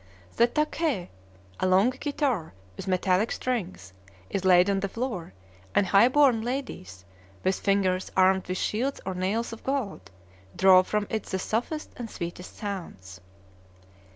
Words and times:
The 0.35 0.47
takhè, 0.47 1.09
a 1.59 1.67
long 1.67 1.91
guitar 1.91 2.53
with 2.75 2.87
metallic 2.87 3.31
strings, 3.31 3.93
is 4.31 4.43
laid 4.43 4.67
on 4.67 4.79
the 4.79 4.89
floor, 4.89 5.33
and 5.75 5.85
high 5.85 6.07
born 6.07 6.41
ladies, 6.41 7.05
with 7.43 7.59
fingers 7.59 8.11
armed 8.17 8.47
with 8.47 8.57
shields 8.57 8.99
or 9.05 9.13
nails 9.13 9.53
of 9.53 9.63
gold, 9.63 10.09
draw 10.55 10.81
from 10.81 11.05
it 11.11 11.25
the 11.27 11.37
softest 11.37 11.91
and 11.97 12.09
sweetest 12.09 12.57
sounds. 12.57 13.21